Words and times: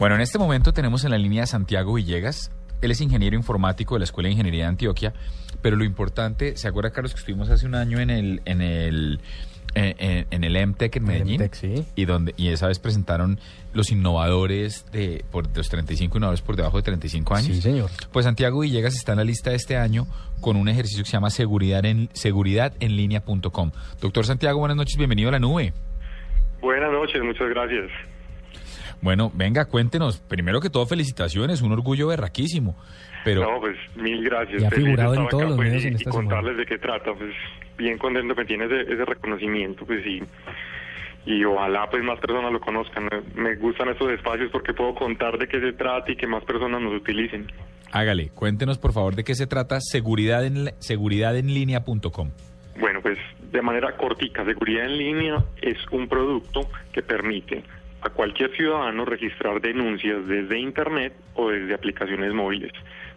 Bueno, 0.00 0.14
en 0.16 0.22
este 0.22 0.38
momento 0.38 0.72
tenemos 0.72 1.04
en 1.04 1.10
la 1.12 1.18
línea 1.18 1.44
a 1.44 1.46
Santiago 1.46 1.92
Villegas. 1.94 2.50
Él 2.80 2.90
es 2.90 3.00
ingeniero 3.02 3.36
informático 3.36 3.94
de 3.94 4.00
la 4.00 4.04
Escuela 4.04 4.28
de 4.28 4.32
Ingeniería 4.32 4.62
de 4.64 4.68
Antioquia, 4.70 5.12
pero 5.60 5.76
lo 5.76 5.84
importante, 5.84 6.56
¿se 6.56 6.66
acuerda 6.66 6.90
Carlos 6.90 7.12
que 7.12 7.18
estuvimos 7.20 7.50
hace 7.50 7.66
un 7.66 7.74
año 7.74 8.00
en 8.00 8.08
el 8.10 8.40
en 8.46 8.62
el 8.62 9.20
en, 9.74 9.94
en- 9.98 10.26
en 10.30 10.44
el 10.44 10.66
MTEC 10.68 10.96
en 10.96 11.04
Medellín? 11.04 11.34
MTEC, 11.42 11.54
sí. 11.54 11.84
Y 11.94 12.06
donde 12.06 12.32
y 12.38 12.48
esa 12.48 12.66
vez 12.68 12.78
presentaron 12.78 13.38
los 13.74 13.90
innovadores 13.92 14.86
de 14.90 15.22
por 15.30 15.54
los 15.54 15.68
35 15.68 16.16
innovadores 16.16 16.40
por 16.40 16.56
debajo 16.56 16.78
de 16.78 16.82
35 16.84 17.34
años. 17.34 17.54
Sí, 17.54 17.60
señor. 17.60 17.90
Pues 18.10 18.24
Santiago 18.24 18.60
Villegas 18.60 18.94
está 18.96 19.12
en 19.12 19.18
la 19.18 19.24
lista 19.24 19.50
de 19.50 19.56
este 19.56 19.76
año 19.76 20.06
con 20.40 20.56
un 20.56 20.70
ejercicio 20.70 21.04
que 21.04 21.10
se 21.10 21.16
llama 21.18 21.28
seguridad 21.28 21.84
en 21.84 22.08
seguridadenlinea.com. 22.14 23.70
Doctor 24.00 24.24
Santiago, 24.24 24.58
buenas 24.60 24.78
noches, 24.78 24.96
bienvenido 24.96 25.28
a 25.28 25.32
la 25.32 25.38
nube. 25.40 25.74
Buenas 26.62 26.90
noches, 26.90 27.22
muchas 27.22 27.50
gracias. 27.50 27.90
Bueno, 29.02 29.30
venga, 29.34 29.64
cuéntenos. 29.64 30.18
Primero 30.20 30.60
que 30.60 30.70
todo, 30.70 30.86
felicitaciones, 30.86 31.62
un 31.62 31.72
orgullo 31.72 32.08
berraquísimo. 32.08 32.76
Pero 33.24 33.42
No, 33.42 33.60
pues 33.60 33.76
mil 33.96 34.22
gracias. 34.24 34.62
Y 34.62 34.64
ha 34.64 34.70
figurado 34.70 35.14
en 35.14 35.28
todos 35.28 35.42
acá, 35.42 35.48
los 35.50 35.56
pues, 35.56 35.68
medios 35.68 35.84
y, 35.84 35.86
en 35.88 35.92
y 35.92 35.96
esta 35.96 36.10
contarles 36.10 36.52
semana. 36.52 36.58
de 36.60 36.66
qué 36.66 36.78
trata. 36.78 37.12
Pues 37.14 37.34
bien 37.78 37.98
contento 37.98 38.34
que 38.34 38.44
tiene 38.44 38.64
ese, 38.66 38.80
ese 38.92 39.04
reconocimiento, 39.04 39.84
pues 39.86 40.02
sí. 40.04 40.22
Y 41.26 41.44
ojalá 41.44 41.86
pues 41.90 42.02
más 42.02 42.18
personas 42.18 42.50
lo 42.52 42.60
conozcan. 42.60 43.04
Me- 43.34 43.42
Me 43.42 43.56
gustan 43.56 43.88
estos 43.90 44.10
espacios 44.10 44.50
porque 44.50 44.72
puedo 44.72 44.94
contar 44.94 45.36
de 45.38 45.46
qué 45.48 45.60
se 45.60 45.72
trata 45.74 46.10
y 46.12 46.16
que 46.16 46.26
más 46.26 46.44
personas 46.44 46.80
nos 46.80 46.94
utilicen. 46.94 47.46
hágale, 47.92 48.30
cuéntenos 48.30 48.78
por 48.78 48.92
favor 48.92 49.14
de 49.16 49.24
qué 49.24 49.34
se 49.34 49.46
trata 49.46 49.80
seguridad 49.80 50.44
en, 50.46 50.70
seguridadenlinea.com. 50.78 52.30
Bueno, 52.78 53.00
pues 53.02 53.18
de 53.52 53.60
manera 53.62 53.96
cortica, 53.96 54.44
seguridad 54.44 54.86
en 54.86 54.96
línea 54.96 55.44
es 55.60 55.76
un 55.90 56.08
producto 56.08 56.60
que 56.92 57.02
permite 57.02 57.62
a 58.02 58.10
cualquier 58.10 58.54
ciudadano 58.56 59.04
registrar 59.04 59.60
denuncias 59.60 60.26
desde 60.26 60.58
Internet 60.58 61.14
o 61.34 61.50
desde 61.50 61.74
aplicaciones 61.74 62.32
móviles. 62.32 62.72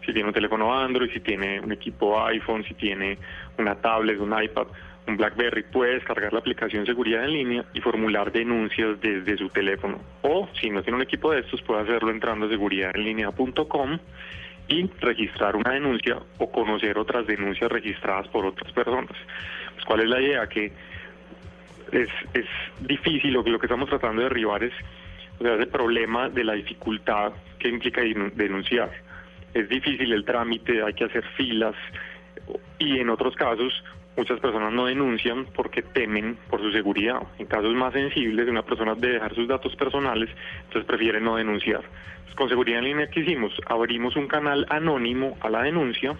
Si 0.05 0.11
tiene 0.11 0.27
un 0.27 0.33
teléfono 0.33 0.73
Android, 0.73 1.11
si 1.11 1.21
tiene 1.21 1.59
un 1.59 1.71
equipo 1.71 2.21
iPhone, 2.25 2.63
si 2.65 2.73
tiene 2.73 3.17
una 3.57 3.75
tablet, 3.75 4.19
un 4.19 4.35
iPad, 4.41 4.67
un 5.07 5.17
BlackBerry, 5.17 5.63
puede 5.63 5.95
descargar 5.95 6.33
la 6.33 6.39
aplicación 6.39 6.85
Seguridad 6.85 7.23
en 7.25 7.33
línea 7.33 7.65
y 7.73 7.81
formular 7.81 8.31
denuncias 8.31 8.99
desde 9.01 9.37
su 9.37 9.49
teléfono. 9.49 9.99
O 10.21 10.49
si 10.59 10.69
no 10.69 10.81
tiene 10.81 10.97
un 10.97 11.03
equipo 11.03 11.31
de 11.31 11.39
estos, 11.41 11.61
puede 11.61 11.81
hacerlo 11.81 12.11
entrando 12.11 12.45
a 12.45 12.49
seguridadenlinea.com 12.49 13.99
y 14.67 14.89
registrar 14.99 15.55
una 15.55 15.73
denuncia 15.73 16.17
o 16.37 16.51
conocer 16.51 16.97
otras 16.97 17.27
denuncias 17.27 17.71
registradas 17.71 18.27
por 18.29 18.45
otras 18.45 18.71
personas. 18.71 19.15
Pues, 19.73 19.85
¿Cuál 19.85 20.01
es 20.01 20.07
la 20.07 20.21
idea? 20.21 20.47
Que 20.47 20.71
es, 21.93 22.09
es 22.33 22.45
difícil, 22.81 23.33
lo 23.33 23.43
que, 23.43 23.49
lo 23.51 23.59
que 23.59 23.67
estamos 23.67 23.89
tratando 23.89 24.21
de 24.21 24.29
derribar 24.29 24.63
es 24.63 24.73
o 25.39 25.43
sea, 25.43 25.55
ese 25.55 25.67
problema 25.67 26.29
de 26.29 26.43
la 26.43 26.53
dificultad 26.53 27.33
que 27.59 27.69
implica 27.69 28.01
denu- 28.01 28.31
denunciar. 28.33 28.91
Es 29.53 29.69
difícil 29.69 30.11
el 30.13 30.25
trámite, 30.25 30.83
hay 30.83 30.93
que 30.93 31.05
hacer 31.05 31.23
filas 31.35 31.75
y 32.79 32.99
en 32.99 33.09
otros 33.09 33.35
casos 33.35 33.83
muchas 34.15 34.39
personas 34.39 34.71
no 34.73 34.85
denuncian 34.85 35.45
porque 35.55 35.81
temen 35.81 36.37
por 36.49 36.61
su 36.61 36.71
seguridad. 36.71 37.21
En 37.39 37.47
casos 37.47 37.73
más 37.73 37.93
sensibles, 37.93 38.47
una 38.47 38.63
persona 38.63 38.93
debe 38.95 39.15
dejar 39.15 39.33
sus 39.33 39.47
datos 39.47 39.75
personales, 39.75 40.29
entonces 40.65 40.85
prefiere 40.85 41.19
no 41.19 41.35
denunciar. 41.35 41.81
Con 42.35 42.49
seguridad 42.49 42.79
en 42.79 42.85
línea, 42.85 43.07
¿qué 43.07 43.19
hicimos? 43.19 43.53
Abrimos 43.67 44.15
un 44.15 44.27
canal 44.27 44.65
anónimo 44.69 45.37
a 45.41 45.49
la 45.49 45.61
denuncia 45.61 46.15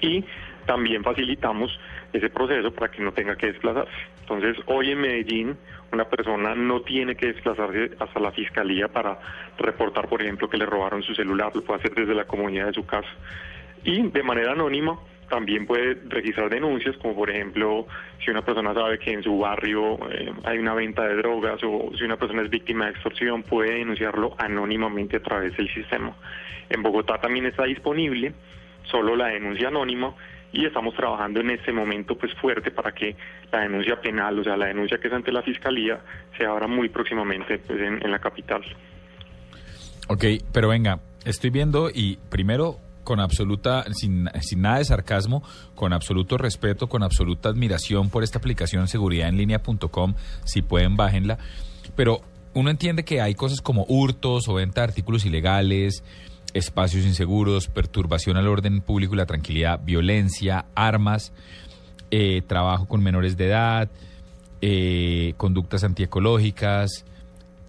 y 0.00 0.24
también 0.66 1.02
facilitamos 1.02 1.76
ese 2.12 2.30
proceso 2.30 2.72
para 2.72 2.90
que 2.90 3.02
no 3.02 3.12
tenga 3.12 3.36
que 3.36 3.46
desplazarse. 3.46 3.92
Entonces, 4.24 4.56
hoy 4.66 4.90
en 4.90 5.00
Medellín, 5.02 5.56
una 5.92 6.06
persona 6.06 6.54
no 6.54 6.80
tiene 6.80 7.14
que 7.14 7.26
desplazarse 7.26 7.90
hasta 7.98 8.20
la 8.20 8.32
fiscalía 8.32 8.88
para 8.88 9.18
reportar, 9.58 10.08
por 10.08 10.22
ejemplo, 10.22 10.48
que 10.48 10.56
le 10.56 10.64
robaron 10.64 11.02
su 11.02 11.14
celular, 11.14 11.54
lo 11.54 11.62
puede 11.62 11.80
hacer 11.80 11.94
desde 11.94 12.14
la 12.14 12.24
comunidad 12.24 12.68
de 12.68 12.72
su 12.72 12.86
casa. 12.86 13.08
Y 13.84 14.00
de 14.00 14.22
manera 14.22 14.52
anónima 14.52 14.98
también 15.28 15.66
puede 15.66 15.98
registrar 16.08 16.48
denuncias, 16.48 16.96
como 16.96 17.14
por 17.14 17.28
ejemplo, 17.28 17.86
si 18.24 18.30
una 18.30 18.42
persona 18.42 18.72
sabe 18.72 18.98
que 18.98 19.12
en 19.12 19.22
su 19.22 19.38
barrio 19.38 19.98
eh, 20.10 20.32
hay 20.44 20.58
una 20.58 20.72
venta 20.72 21.06
de 21.06 21.16
drogas 21.16 21.62
o 21.62 21.90
si 21.98 22.04
una 22.04 22.16
persona 22.16 22.42
es 22.42 22.48
víctima 22.48 22.86
de 22.86 22.92
extorsión, 22.92 23.42
puede 23.42 23.74
denunciarlo 23.74 24.34
anónimamente 24.38 25.18
a 25.18 25.22
través 25.22 25.54
del 25.56 25.68
sistema. 25.68 26.16
En 26.70 26.82
Bogotá 26.82 27.20
también 27.20 27.44
está 27.44 27.64
disponible 27.64 28.32
solo 28.84 29.16
la 29.16 29.26
denuncia 29.26 29.68
anónima 29.68 30.14
y 30.54 30.66
estamos 30.66 30.94
trabajando 30.94 31.40
en 31.40 31.50
este 31.50 31.72
momento 31.72 32.16
pues 32.16 32.32
fuerte 32.40 32.70
para 32.70 32.92
que 32.92 33.16
la 33.52 33.60
denuncia 33.60 34.00
penal, 34.00 34.38
o 34.38 34.44
sea, 34.44 34.56
la 34.56 34.66
denuncia 34.66 34.98
que 34.98 35.08
es 35.08 35.14
ante 35.14 35.32
la 35.32 35.42
fiscalía, 35.42 36.00
se 36.38 36.46
abra 36.46 36.66
muy 36.66 36.88
próximamente 36.88 37.58
pues, 37.58 37.80
en, 37.80 38.10
la 38.10 38.18
capital. 38.20 38.62
Ok, 40.08 40.24
pero 40.52 40.68
venga, 40.68 41.00
estoy 41.24 41.50
viendo 41.50 41.90
y 41.92 42.18
primero 42.30 42.78
con 43.02 43.20
absoluta, 43.20 43.84
sin, 43.92 44.28
sin 44.40 44.62
nada 44.62 44.78
de 44.78 44.84
sarcasmo, 44.84 45.42
con 45.74 45.92
absoluto 45.92 46.38
respeto, 46.38 46.88
con 46.88 47.02
absoluta 47.02 47.48
admiración 47.50 48.08
por 48.08 48.22
esta 48.22 48.38
aplicación 48.38 48.88
seguridadenlinea.com, 48.88 50.14
si 50.44 50.62
pueden 50.62 50.96
bájenla, 50.96 51.38
pero 51.96 52.20
uno 52.54 52.70
entiende 52.70 53.04
que 53.04 53.20
hay 53.20 53.34
cosas 53.34 53.60
como 53.60 53.84
hurtos 53.88 54.48
o 54.48 54.54
venta 54.54 54.80
de 54.80 54.88
artículos 54.88 55.26
ilegales, 55.26 56.04
espacios 56.54 57.04
inseguros, 57.04 57.68
perturbación 57.68 58.36
al 58.36 58.48
orden 58.48 58.80
público 58.80 59.14
y 59.14 59.18
la 59.18 59.26
tranquilidad, 59.26 59.80
violencia, 59.84 60.66
armas, 60.74 61.32
eh, 62.10 62.42
trabajo 62.46 62.86
con 62.86 63.02
menores 63.02 63.36
de 63.36 63.46
edad, 63.46 63.90
eh, 64.62 65.34
conductas 65.36 65.84
antiecológicas. 65.84 67.04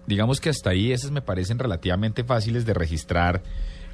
Digamos 0.06 0.40
que 0.40 0.48
hasta 0.48 0.70
ahí 0.70 0.92
esas 0.92 1.10
me 1.10 1.20
parecen 1.20 1.58
relativamente 1.58 2.24
fáciles 2.24 2.64
de 2.64 2.74
registrar 2.74 3.42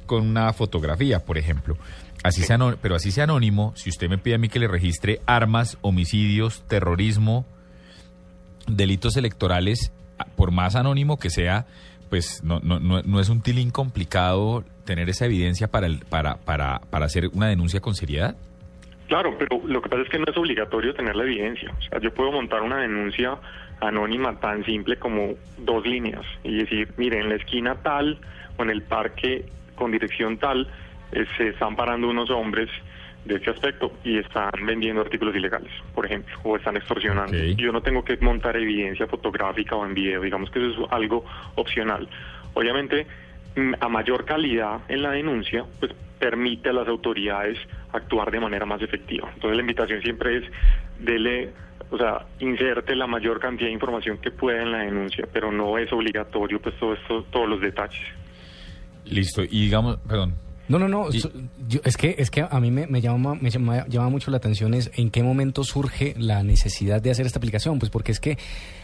con 0.05 0.27
una 0.27 0.53
fotografía, 0.53 1.19
por 1.25 1.37
ejemplo. 1.37 1.75
Así 2.23 2.43
sea 2.43 2.57
pero 2.81 2.95
así 2.95 3.11
sea 3.11 3.25
anónimo, 3.25 3.73
si 3.75 3.89
usted 3.89 4.09
me 4.09 4.17
pide 4.17 4.35
a 4.35 4.37
mí 4.37 4.47
que 4.47 4.59
le 4.59 4.67
registre 4.67 5.19
armas, 5.25 5.77
homicidios, 5.81 6.63
terrorismo, 6.67 7.45
delitos 8.67 9.17
electorales, 9.17 9.91
por 10.35 10.51
más 10.51 10.75
anónimo 10.75 11.17
que 11.17 11.29
sea, 11.29 11.65
pues 12.09 12.43
no, 12.43 12.59
no, 12.59 12.79
no, 12.79 13.01
no 13.01 13.19
es 13.19 13.29
un 13.29 13.41
tilín 13.41 13.71
complicado 13.71 14.63
tener 14.85 15.09
esa 15.09 15.25
evidencia 15.25 15.67
para, 15.67 15.87
el, 15.87 15.99
para, 16.09 16.37
para, 16.37 16.79
para 16.89 17.05
hacer 17.05 17.29
una 17.33 17.47
denuncia 17.47 17.79
con 17.79 17.95
seriedad. 17.95 18.35
Claro, 19.07 19.35
pero 19.37 19.61
lo 19.65 19.81
que 19.81 19.89
pasa 19.89 20.03
es 20.03 20.09
que 20.09 20.17
no 20.17 20.25
es 20.27 20.37
obligatorio 20.37 20.93
tener 20.93 21.15
la 21.15 21.23
evidencia. 21.23 21.71
O 21.77 21.81
sea, 21.81 21.99
yo 21.99 22.13
puedo 22.13 22.31
montar 22.31 22.61
una 22.61 22.77
denuncia 22.77 23.37
anónima 23.79 24.39
tan 24.39 24.63
simple 24.65 24.97
como 24.97 25.33
dos 25.57 25.85
líneas 25.85 26.25
y 26.43 26.57
decir, 26.57 26.93
mire, 26.97 27.19
en 27.19 27.29
la 27.29 27.35
esquina 27.35 27.75
tal 27.75 28.19
o 28.57 28.63
en 28.63 28.69
el 28.69 28.81
parque 28.81 29.45
con 29.75 29.91
dirección 29.91 30.37
tal 30.37 30.67
eh, 31.11 31.25
se 31.37 31.49
están 31.49 31.75
parando 31.75 32.09
unos 32.09 32.29
hombres 32.29 32.69
de 33.25 33.35
este 33.35 33.51
aspecto 33.51 33.93
y 34.03 34.17
están 34.17 34.51
vendiendo 34.65 35.01
artículos 35.01 35.35
ilegales, 35.35 35.71
por 35.95 36.05
ejemplo, 36.05 36.35
o 36.43 36.57
están 36.57 36.75
extorsionando. 36.75 37.37
Yo 37.55 37.71
no 37.71 37.81
tengo 37.81 38.03
que 38.03 38.17
montar 38.17 38.57
evidencia 38.57 39.07
fotográfica 39.07 39.75
o 39.75 39.85
en 39.85 39.93
video, 39.93 40.21
digamos 40.21 40.49
que 40.49 40.59
eso 40.59 40.85
es 40.85 40.91
algo 40.91 41.23
opcional. 41.55 42.07
Obviamente, 42.53 43.07
a 43.79 43.87
mayor 43.89 44.25
calidad 44.25 44.81
en 44.89 45.03
la 45.03 45.11
denuncia, 45.11 45.63
pues 45.79 45.91
permite 46.19 46.69
a 46.69 46.73
las 46.73 46.87
autoridades 46.87 47.57
actuar 47.91 48.31
de 48.31 48.39
manera 48.39 48.65
más 48.65 48.81
efectiva. 48.81 49.29
Entonces 49.33 49.55
la 49.57 49.61
invitación 49.61 50.01
siempre 50.01 50.37
es 50.37 50.43
dele, 50.99 51.51
o 51.91 51.97
sea, 51.97 52.25
inserte 52.39 52.95
la 52.95 53.07
mayor 53.07 53.39
cantidad 53.39 53.67
de 53.67 53.73
información 53.73 54.17
que 54.17 54.31
pueda 54.31 54.61
en 54.63 54.71
la 54.71 54.79
denuncia, 54.79 55.27
pero 55.31 55.51
no 55.51 55.77
es 55.77 55.91
obligatorio 55.91 56.59
pues 56.61 56.75
todo 56.79 56.93
esto, 56.93 57.23
todos 57.31 57.47
los 57.49 57.61
detalles. 57.61 58.01
Listo, 59.05 59.43
y 59.43 59.65
digamos, 59.65 59.97
perdón, 60.07 60.33
No, 60.69 60.79
no, 60.79 60.87
no. 60.87 61.11
Yo- 61.11 61.81
es 61.83 61.97
que 61.97 62.15
es 62.17 62.31
que 62.31 62.45
a 62.49 62.59
mí 62.61 62.71
me, 62.71 62.87
me 62.87 63.01
llama 63.01 63.35
me 63.35 63.49
llama, 63.49 63.85
llama 63.89 64.07
mucho 64.09 64.31
la 64.31 64.37
atención 64.37 64.73
es 64.73 64.89
en 64.95 65.11
qué 65.11 65.21
momento 65.21 65.65
surge 65.65 66.15
la 66.17 66.41
necesidad 66.41 67.01
de 67.01 67.11
hacer 67.11 67.25
esta 67.25 67.37
aplicación, 67.37 67.79
pues 67.79 67.91
porque 67.91 68.13
es 68.13 68.21
que 68.21 68.37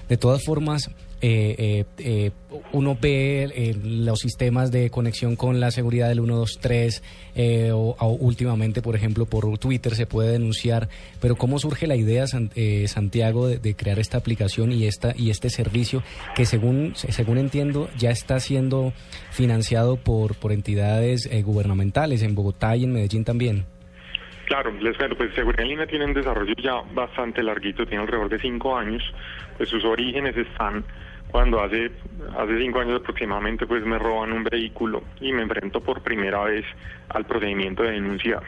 De 0.09 0.17
todas 0.17 0.43
formas, 0.43 0.89
eh, 1.21 1.55
eh, 1.59 1.85
eh, 1.99 2.31
uno 2.71 2.97
ve 2.99 3.43
eh, 3.43 3.75
los 3.83 4.19
sistemas 4.19 4.71
de 4.71 4.89
conexión 4.89 5.35
con 5.35 5.59
la 5.59 5.69
seguridad 5.69 6.07
del 6.07 6.19
123 6.19 7.03
eh, 7.35 7.71
o, 7.71 7.95
o 7.99 8.07
últimamente, 8.07 8.81
por 8.81 8.95
ejemplo, 8.95 9.27
por 9.27 9.57
Twitter 9.59 9.93
se 9.93 10.07
puede 10.07 10.31
denunciar, 10.31 10.89
pero 11.21 11.35
¿cómo 11.35 11.59
surge 11.59 11.85
la 11.85 11.95
idea, 11.95 12.25
San- 12.25 12.49
Santiago, 12.87 13.47
de, 13.47 13.75
crear 13.75 13.99
esta 13.99 14.17
aplicación 14.17 14.71
y, 14.71 14.85
esta, 14.85 15.13
y 15.15 15.29
este 15.29 15.49
servicio 15.51 16.01
que 16.35 16.45
según, 16.45 16.93
según 16.95 17.37
entiendo 17.37 17.89
ya 17.97 18.09
está 18.09 18.39
siendo 18.39 18.93
financiado 19.31 19.97
por, 19.97 20.35
por 20.35 20.51
entidades 20.51 21.29
gubernamentales 21.43 22.23
en 22.23 22.33
Bogotá 22.33 22.75
y 22.75 22.85
en 22.85 22.93
Medellín 22.93 23.25
también? 23.25 23.65
Claro, 24.49 24.71
les 24.81 24.97
cuento, 24.97 25.15
pues 25.15 25.31
Seguridad 25.35 25.61
en 25.61 25.69
Línea 25.69 25.85
tiene 25.85 26.05
un 26.05 26.13
desarrollo 26.15 26.55
ya 26.57 26.81
bastante 26.95 27.43
larguito, 27.43 27.85
tiene 27.85 28.01
alrededor 28.01 28.29
de 28.29 28.39
cinco 28.39 28.75
años, 28.75 29.03
pues 29.59 29.69
sus 29.69 29.83
orígenes 29.83 30.37
están 30.37 30.85
cuando 31.27 31.61
hace, 31.61 31.91
hace 32.37 32.59
cinco 32.59 32.79
años 32.79 33.01
aproximadamente 33.01 33.67
pues 33.67 33.85
me 33.85 33.99
roban 33.99 34.31
un 34.31 34.45
vehículo 34.45 35.03
y 35.19 35.33
me 35.33 35.41
enfrento 35.41 35.81
por 35.81 36.01
primera 36.01 36.45
vez 36.45 36.65
al 37.09 37.25
procedimiento 37.25 37.83
de 37.83 37.91
denunciar, 37.91 38.41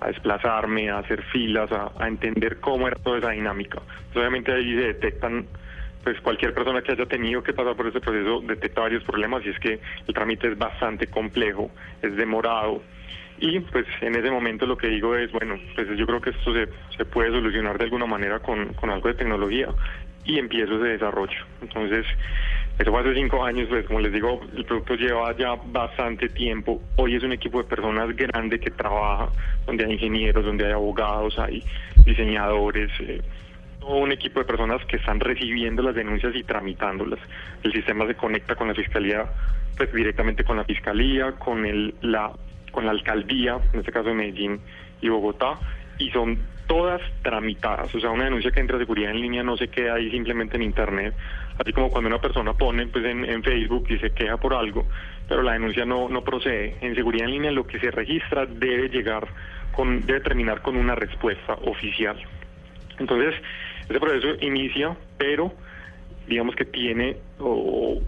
a 0.00 0.08
desplazarme, 0.08 0.90
a 0.90 0.98
hacer 0.98 1.22
filas, 1.22 1.70
a, 1.70 2.08
entender 2.08 2.58
cómo 2.58 2.88
era 2.88 2.96
toda 2.96 3.18
esa 3.18 3.30
dinámica. 3.30 3.80
Obviamente 4.12 4.52
ahí 4.52 4.74
se 4.74 4.88
detectan 4.88 5.46
pues 6.02 6.20
cualquier 6.20 6.52
persona 6.52 6.82
que 6.82 6.92
haya 6.92 7.06
tenido 7.06 7.44
que 7.44 7.52
pasar 7.52 7.76
por 7.76 7.86
ese 7.86 8.00
proceso 8.00 8.40
detecta 8.40 8.80
varios 8.80 9.04
problemas 9.04 9.46
y 9.46 9.50
es 9.50 9.58
que 9.60 9.78
el 10.08 10.14
trámite 10.14 10.48
es 10.48 10.58
bastante 10.58 11.06
complejo, 11.06 11.70
es 12.02 12.16
demorado 12.16 12.82
y 13.38 13.60
pues 13.60 13.86
en 14.00 14.14
ese 14.14 14.30
momento 14.30 14.66
lo 14.66 14.76
que 14.76 14.88
digo 14.88 15.14
es, 15.14 15.30
bueno, 15.30 15.58
pues 15.74 15.86
yo 15.96 16.06
creo 16.06 16.20
que 16.20 16.30
esto 16.30 16.54
se, 16.54 16.68
se 16.96 17.04
puede 17.04 17.30
solucionar 17.30 17.76
de 17.76 17.84
alguna 17.84 18.06
manera 18.06 18.38
con, 18.40 18.72
con 18.74 18.90
algo 18.90 19.08
de 19.08 19.14
tecnología 19.14 19.68
y 20.26 20.38
empiezo 20.38 20.76
ese 20.76 20.88
desarrollo. 20.88 21.38
Entonces, 21.62 22.04
eso 22.78 22.90
fue 22.90 23.00
hace 23.00 23.14
cinco 23.14 23.44
años, 23.44 23.68
pues 23.68 23.86
como 23.86 24.00
les 24.00 24.12
digo, 24.12 24.40
el 24.54 24.64
producto 24.64 24.94
lleva 24.96 25.34
ya 25.36 25.54
bastante 25.54 26.28
tiempo. 26.28 26.82
Hoy 26.96 27.14
es 27.14 27.22
un 27.22 27.32
equipo 27.32 27.62
de 27.62 27.68
personas 27.68 28.14
grande 28.14 28.60
que 28.60 28.70
trabaja, 28.70 29.30
donde 29.64 29.84
hay 29.84 29.92
ingenieros, 29.92 30.44
donde 30.44 30.66
hay 30.66 30.72
abogados, 30.72 31.38
hay 31.38 31.62
diseñadores, 32.04 32.90
eh, 33.00 33.22
todo 33.80 33.96
un 33.96 34.12
equipo 34.12 34.40
de 34.40 34.46
personas 34.46 34.84
que 34.86 34.96
están 34.96 35.20
recibiendo 35.20 35.82
las 35.82 35.94
denuncias 35.94 36.34
y 36.34 36.42
tramitándolas. 36.42 37.20
El 37.62 37.72
sistema 37.72 38.06
se 38.06 38.14
conecta 38.14 38.56
con 38.56 38.68
la 38.68 38.74
fiscalía, 38.74 39.24
pues 39.76 39.92
directamente 39.92 40.44
con 40.44 40.58
la 40.58 40.64
fiscalía, 40.64 41.32
con 41.32 41.64
el, 41.64 41.94
la, 42.02 42.32
con 42.72 42.84
la 42.84 42.90
alcaldía, 42.90 43.58
en 43.72 43.80
este 43.80 43.92
caso 43.92 44.08
de 44.08 44.14
Medellín 44.14 44.60
y 45.00 45.08
Bogotá, 45.08 45.58
y 45.98 46.10
son 46.10 46.38
todas 46.66 47.00
tramitadas. 47.22 47.94
O 47.94 48.00
sea, 48.00 48.10
una 48.10 48.24
denuncia 48.24 48.50
que 48.50 48.60
entra 48.60 48.76
a 48.76 48.80
seguridad 48.80 49.10
en 49.10 49.20
línea 49.20 49.42
no 49.42 49.56
se 49.56 49.68
queda 49.68 49.94
ahí 49.94 50.10
simplemente 50.10 50.56
en 50.56 50.62
internet, 50.62 51.14
así 51.58 51.72
como 51.72 51.90
cuando 51.90 52.08
una 52.08 52.20
persona 52.20 52.52
pone 52.54 52.86
pues 52.86 53.04
en, 53.04 53.42
Facebook 53.42 53.86
y 53.88 53.98
se 53.98 54.10
queja 54.10 54.36
por 54.36 54.54
algo, 54.54 54.86
pero 55.28 55.42
la 55.42 55.52
denuncia 55.52 55.84
no, 55.84 56.08
no 56.08 56.22
procede. 56.22 56.76
En 56.80 56.94
seguridad 56.94 57.26
en 57.26 57.32
línea 57.32 57.50
lo 57.50 57.66
que 57.66 57.78
se 57.78 57.90
registra 57.90 58.46
debe 58.46 58.88
llegar 58.88 59.28
con, 59.72 60.04
debe 60.06 60.20
terminar 60.20 60.62
con 60.62 60.76
una 60.76 60.94
respuesta 60.94 61.54
oficial. 61.64 62.16
Entonces, 62.98 63.34
ese 63.88 64.00
proceso 64.00 64.34
inicia, 64.40 64.96
pero 65.18 65.52
digamos 66.26 66.56
que 66.56 66.64
tiene, 66.64 67.16
o 67.38 68.00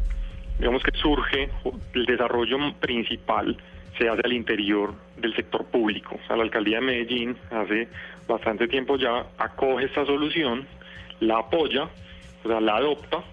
digamos 0.59 0.83
que 0.83 0.91
surge, 0.99 1.51
el 1.95 2.07
desarrollo 2.07 2.59
principal 2.81 3.57
se 3.99 4.09
hace 4.09 4.23
al 4.25 4.33
interior 4.33 4.95
del 5.17 5.35
sector 5.35 5.67
público. 5.67 6.19
O 6.29 6.37
la 6.37 6.43
alcaldía 6.43 6.81
de 6.81 6.87
Medellín 6.87 7.37
hace 7.51 7.89
bastante 8.27 8.69
tiempo 8.69 8.97
ya 8.97 9.27
acoge 9.39 9.87
esta 9.87 10.07
solución, 10.07 10.67
la 11.21 11.39
apoya, 11.39 11.89
o 12.45 12.49
sea, 12.49 12.61
la 12.61 12.77
adopta 12.77 13.25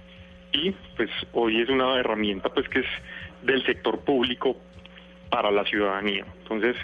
y 0.51 0.71
pues 0.95 1.09
hoy 1.33 1.61
es 1.61 1.69
una 1.69 1.99
herramienta 1.99 2.49
pues 2.49 2.67
que 2.69 2.79
es 2.79 2.85
del 3.43 3.63
sector 3.65 3.99
público 3.99 4.57
para 5.29 5.51
la 5.51 5.63
ciudadanía. 5.65 6.25
Entonces, 6.41 6.75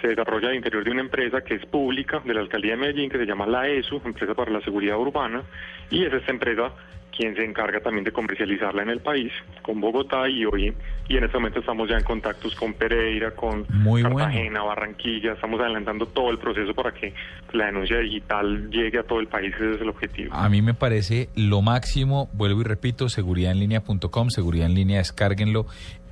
se 0.00 0.08
desarrolla 0.08 0.48
al 0.48 0.56
interior 0.56 0.84
de 0.84 0.90
una 0.90 1.00
empresa 1.00 1.42
que 1.42 1.54
es 1.54 1.66
pública 1.66 2.20
de 2.24 2.34
la 2.34 2.40
alcaldía 2.40 2.72
de 2.72 2.78
Medellín, 2.78 3.10
que 3.10 3.18
se 3.18 3.26
llama 3.26 3.46
la 3.46 3.68
ESU, 3.68 4.00
Empresa 4.04 4.34
para 4.34 4.50
la 4.50 4.60
Seguridad 4.60 4.98
Urbana, 4.98 5.42
y 5.90 6.04
es 6.04 6.12
esta 6.12 6.30
empresa 6.30 6.72
quien 7.18 7.34
se 7.34 7.44
encarga 7.44 7.80
también 7.80 8.04
de 8.04 8.12
comercializarla 8.12 8.84
en 8.84 8.90
el 8.90 9.00
país, 9.00 9.32
con 9.62 9.80
Bogotá 9.80 10.28
y 10.28 10.44
hoy, 10.44 10.72
y 11.08 11.16
en 11.16 11.24
este 11.24 11.36
momento 11.36 11.58
estamos 11.58 11.88
ya 11.88 11.96
en 11.96 12.04
contactos 12.04 12.54
con 12.54 12.74
Pereira, 12.74 13.32
con 13.32 13.66
Muy 13.70 14.02
bueno. 14.02 14.18
Cartagena, 14.18 14.62
Barranquilla, 14.62 15.32
estamos 15.32 15.60
adelantando 15.60 16.06
todo 16.06 16.30
el 16.30 16.38
proceso 16.38 16.72
para 16.74 16.92
que 16.92 17.12
la 17.52 17.66
denuncia 17.66 17.98
digital 17.98 18.70
llegue 18.70 19.00
a 19.00 19.02
todo 19.02 19.18
el 19.18 19.26
país, 19.26 19.52
ese 19.52 19.74
es 19.74 19.80
el 19.80 19.88
objetivo. 19.88 20.32
A 20.32 20.48
mí 20.48 20.62
me 20.62 20.74
parece 20.74 21.28
lo 21.34 21.60
máximo, 21.60 22.28
vuelvo 22.34 22.60
y 22.60 22.64
repito, 22.64 23.08
seguridadenlinea.com, 23.08 24.30
seguridad 24.30 24.66
en 24.66 24.74
línea, 24.74 24.98
descárguenlo. 24.98 25.66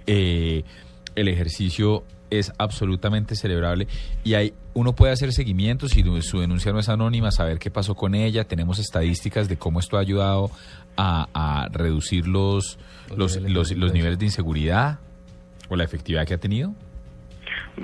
Eh, 0.08 0.64
el 1.14 1.28
ejercicio 1.28 2.02
es 2.30 2.52
absolutamente 2.58 3.34
celebrable 3.36 3.86
y 4.24 4.34
hay 4.34 4.52
uno 4.74 4.94
puede 4.94 5.12
hacer 5.12 5.32
seguimiento 5.32 5.88
si 5.88 6.02
su 6.22 6.40
denuncia 6.40 6.72
no 6.72 6.78
es 6.80 6.88
anónima, 6.88 7.30
saber 7.30 7.58
qué 7.58 7.70
pasó 7.70 7.94
con 7.94 8.14
ella. 8.14 8.44
Tenemos 8.44 8.78
estadísticas 8.78 9.48
de 9.48 9.56
cómo 9.56 9.80
esto 9.80 9.96
ha 9.96 10.00
ayudado 10.00 10.50
a, 10.96 11.28
a 11.32 11.68
reducir 11.70 12.26
los, 12.28 12.78
los, 13.16 13.36
niveles 13.36 13.54
los, 13.54 13.68
de 13.70 13.76
los 13.76 13.92
niveles 13.92 14.18
de 14.18 14.26
inseguridad 14.26 14.98
o 15.68 15.76
la 15.76 15.84
efectividad 15.84 16.26
que 16.26 16.34
ha 16.34 16.38
tenido. 16.38 16.74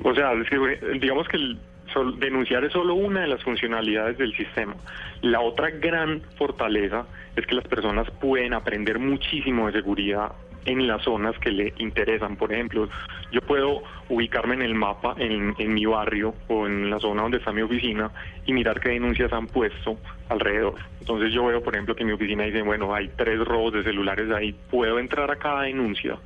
O 0.05 0.15
sea, 0.15 0.33
es 0.33 0.49
que, 0.49 0.57
eh, 0.57 0.99
digamos 1.01 1.27
que 1.29 1.37
el 1.37 1.59
sol- 1.93 2.19
denunciar 2.19 2.65
es 2.65 2.73
solo 2.73 2.95
una 2.95 3.21
de 3.23 3.29
las 3.29 3.43
funcionalidades 3.43 4.19
del 4.19 4.35
sistema. 4.37 4.75
La 5.23 5.41
otra 5.41 5.71
gran 5.71 6.21
fortaleza 6.37 7.07
es 7.37 7.47
que 7.47 7.55
las 7.55 7.67
personas 7.67 8.11
pueden 8.21 8.53
aprender 8.55 8.99
muchísimo 8.99 9.67
de 9.67 9.73
seguridad 9.73 10.33
en 10.65 10.87
las 10.87 11.03
zonas 11.03 11.39
que 11.39 11.51
le 11.51 11.73
interesan. 11.79 12.37
Por 12.37 12.53
ejemplo, 12.53 12.89
yo 13.31 13.41
puedo 13.41 13.83
ubicarme 14.09 14.55
en 14.55 14.63
el 14.63 14.75
mapa, 14.75 15.15
en, 15.19 15.55
en 15.59 15.75
mi 15.75 15.87
barrio 15.87 16.35
o 16.49 16.67
en 16.67 16.91
la 16.91 16.99
zona 16.99 17.23
donde 17.23 17.39
está 17.39 17.53
mi 17.53 17.63
oficina 17.63 18.11
y 18.47 18.53
mirar 18.53 18.81
qué 18.81 18.91
denuncias 18.91 19.33
han 19.33 19.47
puesto 19.47 19.99
alrededor. 20.29 20.75
Entonces 21.01 21.33
yo 21.33 21.47
veo, 21.47 21.63
por 21.63 21.75
ejemplo, 21.75 21.95
que 21.95 22.05
mi 22.05 22.13
oficina 22.13 22.45
dice, 22.45 22.63
bueno, 22.63 22.95
hay 22.95 23.11
tres 23.17 23.39
robos 23.41 23.73
de 23.73 23.83
celulares 23.83 24.31
ahí, 24.31 24.55
puedo 24.71 24.99
entrar 24.99 25.31
a 25.31 25.37
cada 25.37 25.63
denuncia 25.63 26.19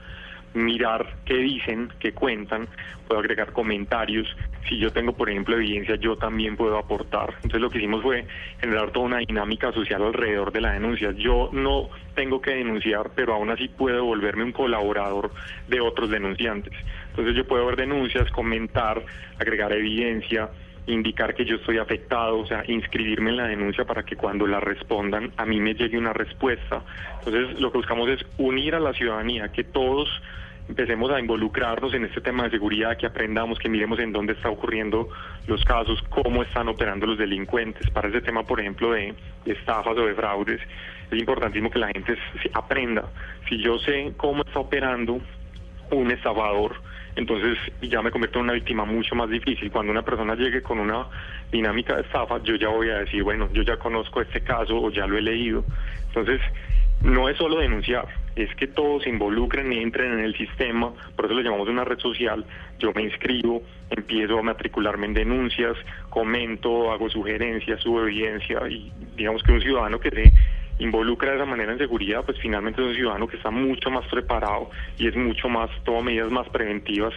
mirar 0.56 1.16
qué 1.24 1.34
dicen, 1.34 1.92
qué 1.98 2.12
cuentan, 2.12 2.68
puedo 3.06 3.20
agregar 3.20 3.52
comentarios. 3.52 4.26
Si 4.68 4.78
yo 4.78 4.90
tengo, 4.90 5.12
por 5.12 5.30
ejemplo, 5.30 5.56
evidencia, 5.56 5.96
yo 5.96 6.16
también 6.16 6.56
puedo 6.56 6.76
aportar. 6.76 7.34
Entonces 7.36 7.60
lo 7.60 7.70
que 7.70 7.78
hicimos 7.78 8.02
fue 8.02 8.26
generar 8.60 8.90
toda 8.90 9.06
una 9.06 9.18
dinámica 9.18 9.72
social 9.72 10.02
alrededor 10.02 10.52
de 10.52 10.60
la 10.60 10.72
denuncia. 10.72 11.12
Yo 11.12 11.50
no 11.52 11.88
tengo 12.14 12.40
que 12.40 12.52
denunciar, 12.52 13.10
pero 13.14 13.34
aún 13.34 13.50
así 13.50 13.68
puedo 13.68 14.04
volverme 14.04 14.44
un 14.44 14.52
colaborador 14.52 15.32
de 15.68 15.80
otros 15.80 16.10
denunciantes. 16.10 16.72
Entonces 17.10 17.36
yo 17.36 17.46
puedo 17.46 17.66
ver 17.66 17.76
denuncias, 17.76 18.30
comentar, 18.30 19.04
agregar 19.38 19.72
evidencia, 19.72 20.50
indicar 20.86 21.34
que 21.34 21.44
yo 21.44 21.56
estoy 21.56 21.78
afectado, 21.78 22.38
o 22.38 22.46
sea, 22.46 22.62
inscribirme 22.66 23.30
en 23.30 23.36
la 23.36 23.46
denuncia 23.46 23.84
para 23.84 24.04
que 24.04 24.16
cuando 24.16 24.46
la 24.46 24.60
respondan 24.60 25.32
a 25.36 25.44
mí 25.44 25.60
me 25.60 25.74
llegue 25.74 25.98
una 25.98 26.12
respuesta. 26.12 26.82
Entonces, 27.18 27.60
lo 27.60 27.72
que 27.72 27.78
buscamos 27.78 28.08
es 28.08 28.24
unir 28.38 28.74
a 28.74 28.80
la 28.80 28.92
ciudadanía, 28.92 29.48
que 29.50 29.64
todos 29.64 30.08
empecemos 30.68 31.10
a 31.10 31.20
involucrarnos 31.20 31.94
en 31.94 32.04
este 32.04 32.20
tema 32.20 32.44
de 32.44 32.50
seguridad, 32.50 32.96
que 32.96 33.06
aprendamos, 33.06 33.58
que 33.58 33.68
miremos 33.68 33.98
en 33.98 34.12
dónde 34.12 34.32
están 34.32 34.52
ocurriendo 34.52 35.08
los 35.46 35.64
casos, 35.64 36.02
cómo 36.08 36.42
están 36.42 36.68
operando 36.68 37.06
los 37.06 37.18
delincuentes. 37.18 37.88
Para 37.90 38.08
ese 38.08 38.20
tema, 38.20 38.42
por 38.44 38.60
ejemplo, 38.60 38.92
de, 38.92 39.14
de 39.44 39.52
estafas 39.52 39.96
o 39.96 40.06
de 40.06 40.14
fraudes, 40.14 40.60
es 41.10 41.18
importantísimo 41.18 41.70
que 41.70 41.78
la 41.78 41.88
gente 41.88 42.16
aprenda. 42.52 43.04
Si 43.48 43.58
yo 43.58 43.78
sé 43.78 44.12
cómo 44.16 44.42
está 44.42 44.58
operando 44.58 45.20
un 45.90 46.10
estafador, 46.10 46.76
entonces 47.16 47.58
ya 47.80 48.02
me 48.02 48.10
convierto 48.10 48.38
en 48.38 48.44
una 48.44 48.52
víctima 48.52 48.84
mucho 48.84 49.14
más 49.14 49.30
difícil. 49.30 49.70
Cuando 49.70 49.90
una 49.90 50.02
persona 50.02 50.34
llegue 50.34 50.62
con 50.62 50.78
una 50.78 51.06
dinámica 51.50 51.96
de 51.96 52.02
estafa, 52.02 52.42
yo 52.42 52.56
ya 52.56 52.68
voy 52.68 52.90
a 52.90 52.98
decir, 52.98 53.22
bueno, 53.22 53.48
yo 53.52 53.62
ya 53.62 53.78
conozco 53.78 54.20
este 54.20 54.42
caso 54.42 54.76
o 54.76 54.90
ya 54.90 55.06
lo 55.06 55.16
he 55.16 55.22
leído. 55.22 55.64
Entonces, 56.08 56.40
no 57.02 57.28
es 57.28 57.36
solo 57.36 57.58
denunciar, 57.58 58.06
es 58.36 58.54
que 58.56 58.66
todos 58.66 59.04
se 59.04 59.10
involucren 59.10 59.72
y 59.72 59.78
entren 59.78 60.14
en 60.14 60.20
el 60.20 60.36
sistema, 60.36 60.92
por 61.14 61.26
eso 61.26 61.34
lo 61.34 61.42
llamamos 61.42 61.68
una 61.68 61.84
red 61.84 61.98
social, 61.98 62.44
yo 62.78 62.92
me 62.94 63.02
inscribo, 63.02 63.62
empiezo 63.90 64.38
a 64.38 64.42
matricularme 64.42 65.06
en 65.06 65.14
denuncias, 65.14 65.76
comento, 66.10 66.90
hago 66.90 67.08
sugerencias, 67.08 67.80
subo 67.80 68.02
evidencia 68.02 68.60
y 68.68 68.92
digamos 69.16 69.42
que 69.42 69.52
un 69.52 69.60
ciudadano 69.60 70.00
que 70.00 70.10
se 70.10 70.32
involucra 70.78 71.30
de 71.30 71.36
esa 71.36 71.46
manera 71.46 71.72
en 71.72 71.78
seguridad, 71.78 72.22
pues 72.24 72.38
finalmente 72.40 72.82
es 72.82 72.88
un 72.88 72.94
ciudadano 72.94 73.26
que 73.26 73.36
está 73.36 73.50
mucho 73.50 73.90
más 73.90 74.04
preparado 74.10 74.70
y 74.98 75.08
es 75.08 75.16
mucho 75.16 75.48
más, 75.48 75.70
toma 75.84 76.02
medidas 76.02 76.30
más 76.30 76.48
preventivas 76.50 77.12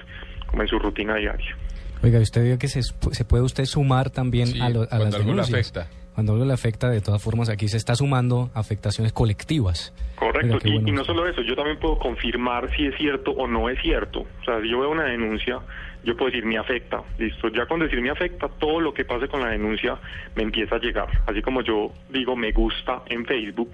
como 0.47 0.61
en 0.61 0.67
su 0.67 0.79
rutina 0.79 1.15
diaria. 1.15 1.55
Oiga, 2.01 2.19
usted 2.19 2.43
vio 2.43 2.57
que 2.57 2.69
se, 2.69 2.81
se 2.81 3.25
puede 3.25 3.43
usted 3.43 3.65
sumar 3.65 4.09
también 4.09 4.47
Sí, 4.47 4.59
a, 4.61 4.69
lo- 4.69 4.83
a 4.83 4.87
cuando 4.87 5.05
las 5.17 5.25
denuncias. 5.25 5.49
afecta. 5.73 5.98
Cuando 6.19 6.33
algo 6.33 6.43
le 6.43 6.51
afecta, 6.51 6.89
de 6.89 6.99
todas 6.99 7.23
formas, 7.23 7.47
aquí 7.47 7.69
se 7.69 7.77
está 7.77 7.95
sumando 7.95 8.49
afectaciones 8.53 9.13
colectivas. 9.13 9.93
Correcto, 10.17 10.57
Oiga, 10.65 10.89
y, 10.89 10.91
no 10.91 11.05
solo 11.05 11.25
eso, 11.25 11.41
yo 11.43 11.55
también 11.55 11.79
puedo 11.79 11.97
confirmar 11.97 12.69
si 12.75 12.87
es 12.87 12.95
cierto 12.97 13.31
o 13.31 13.47
no 13.47 13.69
es 13.69 13.81
cierto. 13.81 14.25
O 14.41 14.43
sea, 14.43 14.59
si 14.59 14.69
yo 14.69 14.81
veo 14.81 14.89
una 14.89 15.05
denuncia, 15.05 15.59
yo 16.03 16.17
puedo 16.17 16.29
decir 16.29 16.45
me 16.45 16.57
afecta. 16.57 17.01
Listo, 17.17 17.47
ya 17.47 17.65
con 17.67 17.79
decir 17.79 18.01
me 18.01 18.09
afecta, 18.09 18.49
todo 18.49 18.81
lo 18.81 18.93
que 18.93 19.05
pase 19.05 19.29
con 19.29 19.39
la 19.39 19.51
denuncia 19.51 19.97
me 20.35 20.43
empieza 20.43 20.75
a 20.75 20.79
llegar. 20.79 21.07
Así 21.25 21.41
como 21.41 21.61
yo 21.61 21.93
digo 22.09 22.35
me 22.35 22.51
gusta 22.51 23.01
en 23.05 23.25
Facebook, 23.25 23.71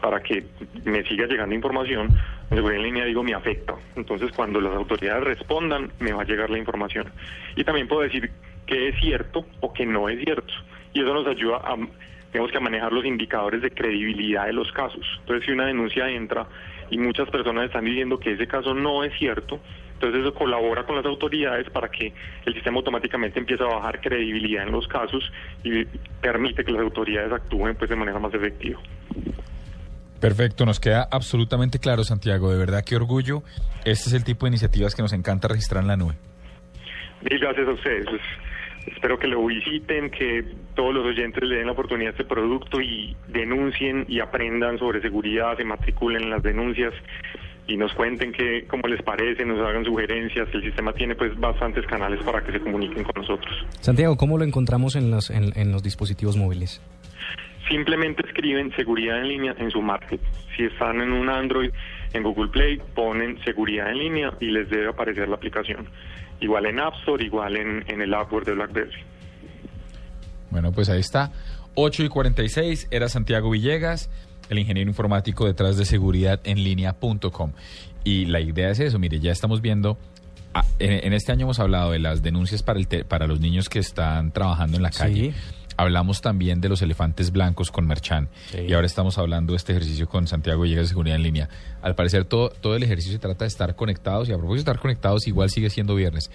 para 0.00 0.22
que 0.22 0.46
me 0.84 1.04
siga 1.04 1.26
llegando 1.26 1.54
información, 1.54 2.08
seguridad 2.48 2.78
en 2.78 2.84
línea 2.84 3.04
digo 3.04 3.22
me 3.22 3.34
afecta. 3.34 3.74
Entonces 3.96 4.32
cuando 4.34 4.62
las 4.62 4.74
autoridades 4.74 5.24
respondan, 5.24 5.92
me 6.00 6.14
va 6.14 6.22
a 6.22 6.24
llegar 6.24 6.48
la 6.48 6.56
información. 6.56 7.12
Y 7.54 7.64
también 7.64 7.86
puedo 7.86 8.00
decir 8.00 8.30
que 8.64 8.88
es 8.88 8.98
cierto 8.98 9.44
o 9.60 9.74
que 9.74 9.84
no 9.84 10.08
es 10.08 10.24
cierto. 10.24 10.54
Y 10.92 11.00
eso 11.00 11.14
nos 11.14 11.26
ayuda 11.26 11.56
a, 11.58 11.76
digamos 12.32 12.50
que 12.50 12.56
a 12.56 12.60
manejar 12.60 12.92
los 12.92 13.04
indicadores 13.04 13.62
de 13.62 13.70
credibilidad 13.70 14.46
de 14.46 14.52
los 14.52 14.70
casos. 14.72 15.06
Entonces 15.20 15.46
si 15.46 15.52
una 15.52 15.66
denuncia 15.66 16.08
entra 16.08 16.46
y 16.90 16.98
muchas 16.98 17.28
personas 17.30 17.66
están 17.66 17.84
diciendo 17.84 18.18
que 18.18 18.32
ese 18.32 18.46
caso 18.46 18.74
no 18.74 19.04
es 19.04 19.12
cierto, 19.18 19.60
entonces 19.94 20.22
eso 20.22 20.34
colabora 20.34 20.84
con 20.84 20.96
las 20.96 21.04
autoridades 21.06 21.70
para 21.70 21.88
que 21.88 22.12
el 22.44 22.54
sistema 22.54 22.78
automáticamente 22.78 23.38
empiece 23.38 23.62
a 23.62 23.68
bajar 23.68 24.00
credibilidad 24.00 24.64
en 24.66 24.72
los 24.72 24.88
casos 24.88 25.22
y 25.62 25.84
permite 26.20 26.64
que 26.64 26.72
las 26.72 26.82
autoridades 26.82 27.32
actúen 27.32 27.76
pues 27.76 27.88
de 27.88 27.96
manera 27.96 28.18
más 28.18 28.34
efectiva. 28.34 28.80
Perfecto, 30.20 30.64
nos 30.66 30.80
queda 30.80 31.08
absolutamente 31.10 31.78
claro, 31.78 32.04
Santiago. 32.04 32.52
De 32.52 32.58
verdad, 32.58 32.84
qué 32.84 32.96
orgullo. 32.96 33.42
Este 33.84 34.08
es 34.08 34.12
el 34.12 34.24
tipo 34.24 34.46
de 34.46 34.50
iniciativas 34.50 34.94
que 34.94 35.02
nos 35.02 35.12
encanta 35.12 35.48
registrar 35.48 35.82
en 35.82 35.88
la 35.88 35.96
nube. 35.96 36.14
Mil 37.28 37.38
gracias 37.38 37.68
a 37.68 37.72
ustedes. 37.72 38.06
Espero 38.86 39.18
que 39.18 39.28
lo 39.28 39.44
visiten, 39.46 40.10
que 40.10 40.44
todos 40.74 40.94
los 40.94 41.06
oyentes 41.06 41.42
le 41.44 41.56
den 41.56 41.66
la 41.66 41.72
oportunidad 41.72 42.08
a 42.08 42.12
este 42.12 42.24
producto 42.24 42.80
y 42.80 43.16
denuncien 43.28 44.04
y 44.08 44.20
aprendan 44.20 44.78
sobre 44.78 45.00
seguridad, 45.00 45.56
se 45.56 45.64
matriculen 45.64 46.22
en 46.24 46.30
las 46.30 46.42
denuncias 46.42 46.92
y 47.68 47.76
nos 47.76 47.92
cuenten 47.94 48.32
que, 48.32 48.66
cómo 48.66 48.88
les 48.88 49.00
parece, 49.02 49.44
nos 49.44 49.60
hagan 49.60 49.84
sugerencias. 49.84 50.48
El 50.52 50.62
sistema 50.62 50.92
tiene 50.92 51.14
pues 51.14 51.38
bastantes 51.38 51.86
canales 51.86 52.22
para 52.24 52.42
que 52.42 52.52
se 52.52 52.60
comuniquen 52.60 53.04
con 53.04 53.22
nosotros. 53.22 53.54
Santiago, 53.80 54.16
¿cómo 54.16 54.36
lo 54.36 54.44
encontramos 54.44 54.96
en 54.96 55.10
los, 55.10 55.30
en, 55.30 55.52
en 55.54 55.70
los 55.70 55.82
dispositivos 55.82 56.36
móviles? 56.36 56.82
Simplemente 57.68 58.26
escriben 58.26 58.74
seguridad 58.74 59.20
en 59.20 59.28
línea 59.28 59.54
en 59.56 59.70
su 59.70 59.80
market. 59.80 60.20
Si 60.56 60.64
están 60.64 61.00
en 61.00 61.12
un 61.12 61.28
Android, 61.28 61.70
en 62.12 62.22
Google 62.22 62.50
Play, 62.50 62.80
ponen 62.94 63.42
seguridad 63.44 63.90
en 63.90 63.98
línea 63.98 64.32
y 64.40 64.46
les 64.46 64.68
debe 64.68 64.88
aparecer 64.88 65.28
la 65.28 65.36
aplicación. 65.36 65.88
Igual 66.42 66.66
en 66.66 66.80
App 66.80 66.94
Store, 66.96 67.24
igual 67.24 67.56
en, 67.56 67.84
en 67.86 68.02
el 68.02 68.12
Appware 68.12 68.44
de 68.44 68.54
BlackBerry. 68.54 69.04
Bueno, 70.50 70.72
pues 70.72 70.88
ahí 70.88 70.98
está. 70.98 71.30
8 71.76 72.02
y 72.02 72.08
46 72.08 72.88
era 72.90 73.08
Santiago 73.08 73.48
Villegas, 73.48 74.10
el 74.50 74.58
ingeniero 74.58 74.90
informático 74.90 75.46
detrás 75.46 75.76
de 75.76 75.84
seguridad 75.84 76.40
en 76.42 76.62
línea.com. 76.64 77.52
Y 78.04 78.26
la 78.26 78.40
idea 78.40 78.70
es 78.70 78.80
eso, 78.80 78.98
mire, 78.98 79.20
ya 79.20 79.30
estamos 79.30 79.62
viendo, 79.62 79.96
ah, 80.52 80.64
en, 80.80 80.92
en, 81.04 81.12
este 81.12 81.30
año 81.30 81.46
hemos 81.46 81.60
hablado 81.60 81.92
de 81.92 82.00
las 82.00 82.22
denuncias 82.22 82.64
para, 82.64 82.80
el 82.80 82.88
te, 82.88 83.04
para 83.04 83.28
los 83.28 83.38
niños 83.38 83.68
que 83.68 83.78
están 83.78 84.32
trabajando 84.32 84.76
en 84.76 84.82
la 84.82 84.90
calle. 84.90 85.32
Sí. 85.32 85.61
Hablamos 85.82 86.20
también 86.20 86.60
de 86.60 86.68
los 86.68 86.80
elefantes 86.80 87.32
blancos 87.32 87.72
con 87.72 87.88
Merchan 87.88 88.28
sí. 88.52 88.58
y 88.68 88.72
ahora 88.72 88.86
estamos 88.86 89.18
hablando 89.18 89.52
de 89.52 89.56
este 89.56 89.72
ejercicio 89.72 90.08
con 90.08 90.28
Santiago 90.28 90.62
Villegas 90.62 90.84
de 90.84 90.88
Seguridad 90.90 91.16
en 91.16 91.24
Línea. 91.24 91.48
Al 91.82 91.96
parecer 91.96 92.24
todo, 92.24 92.50
todo 92.50 92.76
el 92.76 92.84
ejercicio 92.84 93.12
se 93.14 93.18
trata 93.18 93.44
de 93.44 93.48
estar 93.48 93.74
conectados 93.74 94.28
y 94.28 94.32
a 94.32 94.36
propósito 94.36 94.54
de 94.54 94.60
estar 94.60 94.78
conectados 94.78 95.26
igual 95.26 95.50
sigue 95.50 95.70
siendo 95.70 95.96
viernes. 95.96 96.30